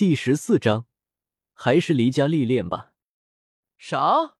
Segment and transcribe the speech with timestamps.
[0.00, 0.86] 第十四章，
[1.52, 2.94] 还是离家历练吧。
[3.76, 4.38] 啥？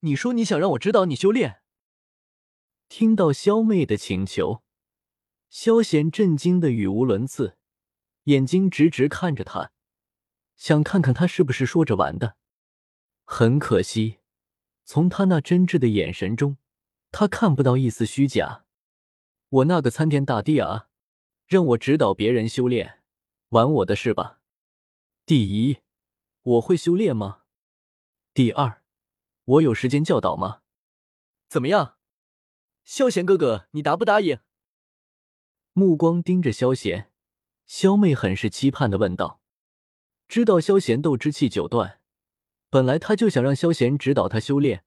[0.00, 1.60] 你说你想让我指导你修炼？
[2.88, 4.62] 听到萧妹的请求，
[5.50, 7.58] 萧贤震惊的语无伦次，
[8.22, 9.72] 眼睛直直看着他，
[10.56, 12.38] 想看看他是不是说着玩的。
[13.24, 14.20] 很可惜，
[14.86, 16.56] 从他那真挚的眼神中，
[17.10, 18.64] 他看不到一丝虚假。
[19.50, 20.88] 我那个参天大帝啊，
[21.46, 23.02] 让我指导别人修炼，
[23.50, 24.38] 玩我的是吧？
[25.24, 25.78] 第一，
[26.42, 27.42] 我会修炼吗？
[28.34, 28.82] 第二，
[29.44, 30.62] 我有时间教导吗？
[31.48, 31.96] 怎么样，
[32.82, 34.40] 萧贤哥哥，你答不答应？
[35.74, 37.12] 目光盯着萧贤，
[37.66, 39.40] 萧妹很是期盼的问道。
[40.26, 42.00] 知道萧贤斗之气九段，
[42.68, 44.84] 本来他就想让萧贤指导他修炼，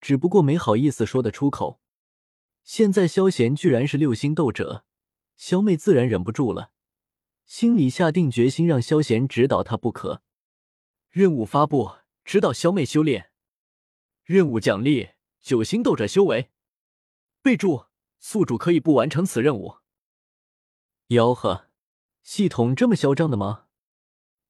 [0.00, 1.82] 只不过没好意思说得出口。
[2.64, 4.86] 现在萧贤居然是六星斗者，
[5.36, 6.72] 萧妹自然忍不住了，
[7.46, 10.20] 心里下定决心让萧贤指导他不可。
[11.08, 13.30] 任务发布：指导萧妹修炼。
[14.24, 16.50] 任务奖励：九星斗者修为。
[17.40, 17.86] 备注：
[18.18, 19.76] 宿主可以不完成此任务。
[21.08, 21.68] 吆喝，
[22.24, 23.66] 系统这么嚣张的吗？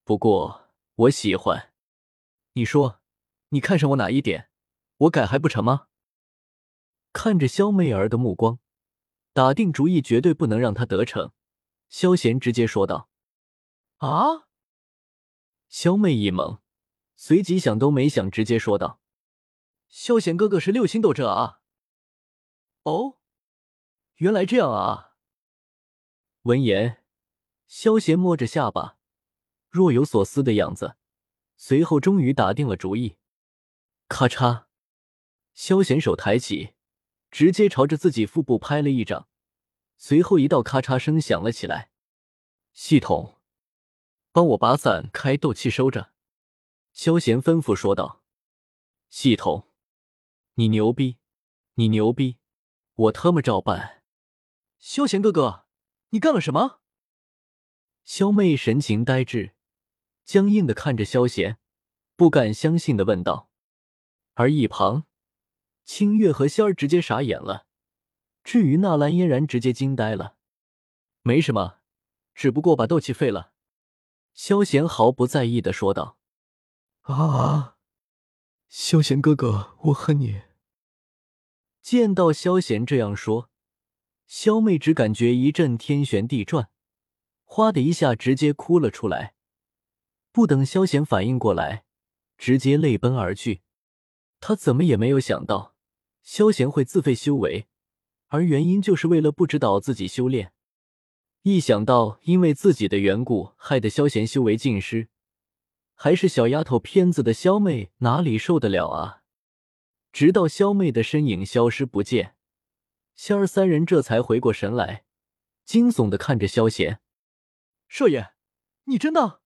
[0.03, 1.75] 不过我喜欢。
[2.55, 3.03] 你说，
[3.51, 4.49] 你看上我哪一点？
[4.97, 5.89] 我改还不成吗？
[7.13, 8.59] 看着萧媚儿的目光，
[9.35, 11.33] 打定主意绝对不能让她得逞。
[11.89, 13.09] 萧贤直接说道
[13.99, 14.49] ：“啊！”
[15.69, 16.61] 萧妹一懵，
[17.15, 19.01] 随即想都没想，直接说道
[19.89, 21.61] ：“萧贤哥哥是六星斗者啊！”
[22.85, 23.19] 哦，
[24.17, 25.17] 原来这样啊！
[26.43, 27.03] 闻言，
[27.67, 28.99] 萧贤摸着下巴，
[29.69, 30.97] 若有所思的样子，
[31.57, 33.17] 随后终于打定了主意。
[34.09, 34.67] 咔嚓，
[35.53, 36.75] 萧贤手抬起。
[37.29, 39.29] 直接朝着自己腹部拍了一掌，
[39.97, 41.91] 随后一道咔嚓声响了起来。
[42.73, 43.41] 系统，
[44.33, 46.13] 帮我把伞开斗气收着。
[46.93, 48.23] 萧贤吩咐说道。
[49.09, 49.69] 系统，
[50.55, 51.19] 你牛逼，
[51.75, 52.39] 你牛逼，
[52.95, 54.03] 我他妈照办。
[54.79, 55.67] 萧贤哥哥，
[56.11, 56.81] 你干了什么？
[58.05, 59.55] 萧妹神情呆滞，
[60.25, 61.59] 僵硬的看着萧贤，
[62.15, 63.51] 不敢相信的问道。
[64.35, 65.07] 而一旁。
[65.85, 67.66] 清月和仙儿直接傻眼了，
[68.47, 70.37] 至于纳兰嫣然，直接惊呆了。
[71.23, 71.79] 没什么，
[72.33, 73.51] 只不过把斗气废了。
[74.35, 76.17] 萧贤毫不在意的说道。
[77.01, 77.77] 啊，
[78.69, 80.43] 萧贤哥哥，我恨你。
[81.83, 83.51] 见到萧贤这样说，
[84.29, 86.71] 萧妹只感觉一阵天旋地转，
[87.43, 89.35] 哗的一下直接哭了出来。
[90.31, 91.85] 不等萧贤反应过来，
[92.39, 93.63] 直接泪奔而去。
[94.39, 95.75] 他怎么也没有想到。
[96.23, 97.67] 萧贤会自废修为，
[98.29, 100.53] 而原因就是为了不指导自己修炼。
[101.43, 105.09] 一想到因为自己的缘故害得萧贤修为尽失，
[105.95, 109.23] 还是小丫头片子的萧妹哪里受得了啊？
[110.13, 112.35] 直到萧妹的身影消失不见，
[113.15, 115.05] 仙儿三人这才回过神来，
[115.65, 117.01] 惊悚的看着萧贤
[117.89, 118.33] ：“少爷，
[118.85, 119.41] 你真的？”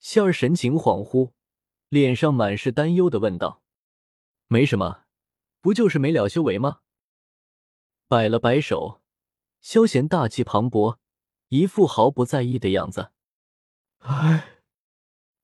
[0.00, 1.32] 仙儿神情恍惚，
[1.88, 3.62] 脸上满是担忧的问道
[4.48, 5.04] ：“没什么。”
[5.62, 6.80] 不就是没了修为吗？
[8.12, 9.00] 摆了摆手，
[9.62, 10.98] 萧贤大气磅礴，
[11.48, 13.10] 一副毫不在意的样子。
[14.00, 14.60] 哎，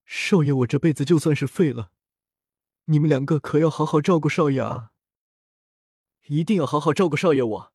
[0.04, 1.92] 少爷，我这辈子就算是废了，
[2.84, 4.92] 你们两个可要好好照顾少爷啊！
[6.26, 7.72] 一定要好好照顾少爷，我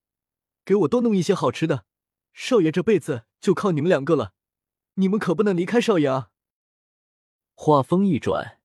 [0.63, 1.85] 给我多弄一些好吃的。
[2.31, 4.35] 少爷这辈子就靠你们两个了，
[4.93, 6.29] 你们可不能离开少爷啊！
[7.55, 8.59] 话锋一转，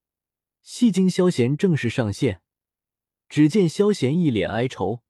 [0.60, 2.42] 戏精萧贤正式上线。
[3.30, 5.02] 只见萧贤一脸哀愁，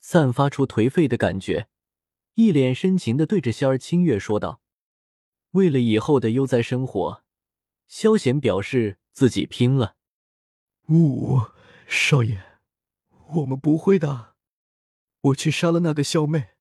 [0.00, 1.68] 散发出颓废的感觉，
[2.34, 4.60] 一脸深情的对着仙儿清月说道
[5.52, 7.22] ：“为了以后的悠哉生活，
[7.86, 9.96] 萧贤表示自己拼了。
[10.88, 11.40] ”“呜，
[11.86, 12.42] 少爷，
[13.34, 14.34] 我们不会的，
[15.20, 16.54] 我去杀了那个萧妹，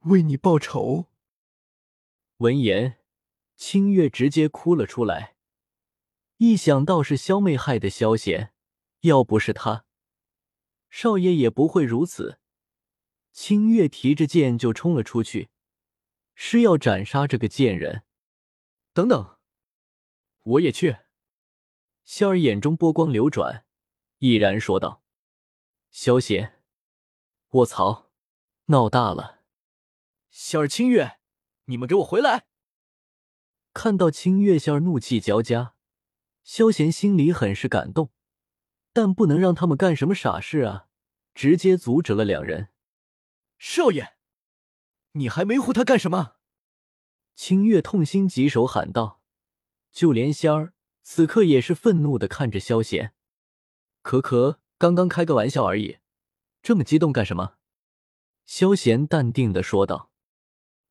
[0.00, 1.06] 为你报仇。”
[2.38, 2.98] 闻言，
[3.56, 5.36] 清月直接哭了出来，
[6.38, 8.52] 一想到是萧妹害的萧贤，
[9.00, 9.86] 要不是他。
[10.90, 12.40] 少爷也不会如此。
[13.36, 15.50] 清月提着剑就冲了出去，
[16.34, 18.02] 是要斩杀这个贱人。
[18.94, 19.36] 等等，
[20.42, 21.00] 我也去。
[22.02, 23.66] 仙儿眼中波光流转，
[24.20, 25.04] 毅然说道
[25.92, 26.62] ：“萧贤，
[27.50, 28.10] 卧槽，
[28.68, 29.42] 闹大了！”
[30.32, 31.18] 仙儿、清月，
[31.66, 32.46] 你们给我回来！
[33.74, 35.74] 看到清月、仙儿怒气交加，
[36.42, 38.10] 萧贤心里很是感动，
[38.94, 40.88] 但不能让他们干什么傻事啊。
[41.34, 42.70] 直接阻止了两人。
[43.58, 44.16] 少爷，
[45.12, 46.36] 你还没护他干什么？
[47.34, 49.22] 清月痛心疾首，喊道
[49.92, 53.14] ：“就连仙儿此刻也是愤怒的看着萧贤。
[54.02, 55.98] 可可，刚刚开个玩笑而已，
[56.62, 57.56] 这么激动干什么？”
[58.46, 60.10] 萧贤淡定的说道：“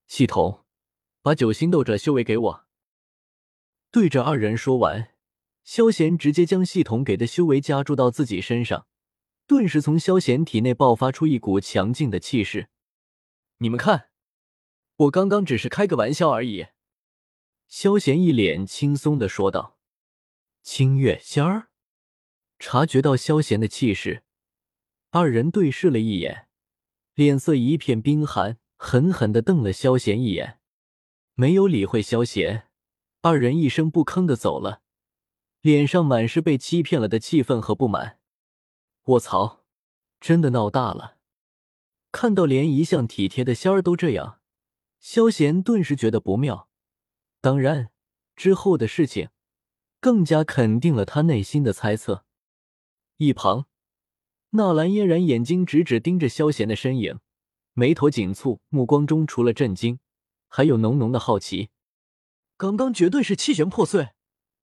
[0.08, 0.66] 系统，
[1.22, 2.66] 把九星斗者修为给我。”
[3.90, 5.14] 对着二人说完，
[5.64, 8.88] 萧贤直接将系统给的修为加注到自己身上，
[9.48, 12.70] 顿时从萧贤体内爆发出一股强劲的气势。
[13.58, 14.10] 你们看。
[14.98, 16.68] 我刚刚只是开个玩笑而已，
[17.68, 19.78] 萧贤一脸轻松的说道。
[20.64, 21.68] 清月仙儿
[22.60, 24.24] 察觉到萧贤的气势，
[25.10, 26.48] 二人对视了一眼，
[27.14, 30.60] 脸色一片冰寒，狠狠的瞪了萧贤一眼，
[31.34, 32.70] 没有理会萧贤。
[33.22, 34.82] 二人一声不吭的走了，
[35.60, 38.20] 脸上满是被欺骗了的气愤和不满。
[39.06, 39.64] 卧槽，
[40.20, 41.18] 真的闹大了！
[42.12, 44.40] 看到连一向体贴的仙儿都这样。
[45.00, 46.68] 萧贤顿时觉得不妙，
[47.40, 47.92] 当然，
[48.36, 49.30] 之后的事情
[50.00, 52.26] 更加肯定了他内心的猜测。
[53.18, 53.68] 一旁，
[54.52, 57.20] 纳兰嫣然眼睛直直盯着萧贤的身影，
[57.74, 60.00] 眉头紧蹙，目光中除了震惊，
[60.48, 61.70] 还有浓浓的好奇。
[62.58, 64.14] 刚刚绝对是气旋破碎，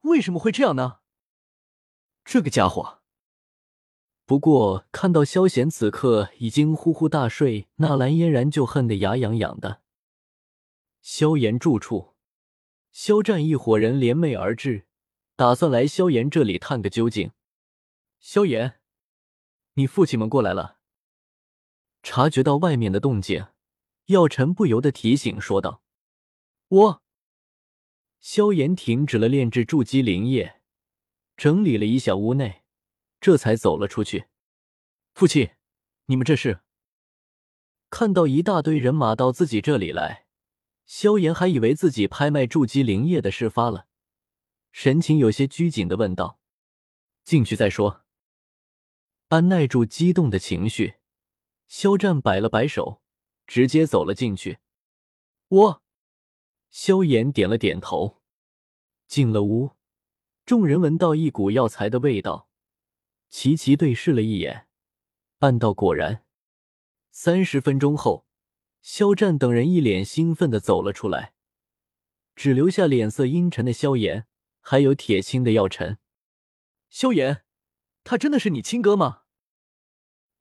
[0.01, 0.99] 为什么会这样呢？
[2.25, 3.02] 这个家伙。
[4.25, 9.83] 不过看到萧贤此刻已经呼呼大睡，纳兰嫣然就恨得牙痒痒的。
[11.01, 12.15] 萧炎住处，
[12.93, 14.87] 萧战一伙人联袂而至，
[15.35, 17.33] 打算来萧炎这里探个究竟。
[18.21, 18.81] 萧炎，
[19.75, 20.79] 你父亲们过来了。
[22.05, 23.47] 察觉到外面的动静，
[24.07, 25.83] 药尘不由得提醒说道
[26.69, 27.03] ：“我。”
[28.21, 30.61] 萧炎停止了炼制筑基灵液，
[31.37, 32.62] 整理了一下屋内，
[33.23, 34.27] 这才走了出去。
[35.15, 35.53] 父亲，
[36.07, 36.61] 你们这是？
[37.89, 40.27] 看到一大堆人马到自己这里来。
[40.87, 43.87] 萧炎还以为自己拍卖筑基灵液的事发了，
[44.73, 46.41] 神情有些拘谨的问道
[47.23, 48.05] ：“进去再说。”
[49.29, 50.97] 按耐住激动的情绪，
[51.69, 53.01] 肖战摆了摆手，
[53.47, 54.59] 直接走了进去。
[55.47, 55.83] 我，
[56.71, 58.21] 萧炎点了点头。
[59.07, 59.77] 进了屋，
[60.45, 62.49] 众人闻到一股药材的味道，
[63.33, 64.69] 齐齐对视了一眼，
[65.39, 66.23] 暗道果然。
[67.11, 68.27] 三十分钟后。
[68.83, 71.35] 肖战等人一脸兴奋的走了出来，
[72.35, 74.27] 只留下脸色阴沉的萧炎，
[74.61, 75.99] 还有铁青的药尘。
[76.91, 77.45] 萧炎，
[78.03, 79.23] 他真的是你亲哥吗？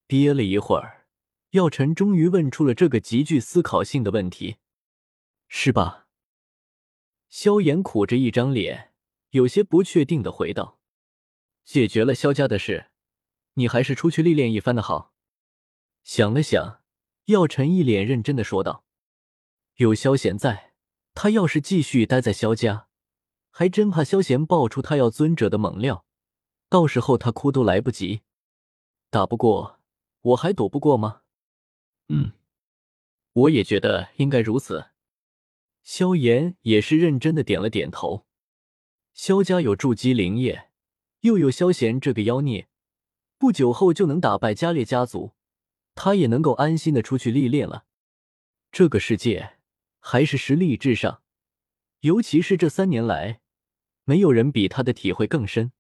[0.08, 1.06] 憋了一会儿，
[1.52, 4.58] 药尘终于问出了这个极具思考性的问题
[5.48, 6.08] ：“是吧？”
[7.30, 8.92] 萧炎苦着一张脸，
[9.30, 10.80] 有些不确定的回道
[11.64, 12.92] ：“解决了萧家的事，
[13.54, 15.14] 你还是出去历练一番的好。”
[16.04, 16.82] 想了想。
[17.26, 18.84] 药尘一脸认真的说道
[19.78, 20.74] ：“有萧贤在，
[21.14, 22.88] 他要是继续待在萧家，
[23.52, 26.04] 还真怕萧贤爆出他要尊者的猛料，
[26.68, 28.22] 到时候他哭都来不及。
[29.12, 29.80] 打不过，
[30.22, 31.22] 我还躲不过吗
[32.10, 32.34] ？”“嗯，
[33.34, 34.88] 我也觉得应该如此。”
[35.84, 38.26] 萧炎也是认真的点了点头。
[39.14, 40.71] 萧家有筑基灵液，
[41.22, 42.68] 又有萧贤这个妖孽，
[43.38, 45.32] 不久后就能打败加列家族。
[45.94, 47.86] 他也能够安心的出去历练了。
[48.72, 49.58] 这个世界
[50.00, 51.22] 还是实力至上，
[52.00, 53.42] 尤其是这三年来，
[54.06, 55.74] 没有人比他的体会更深。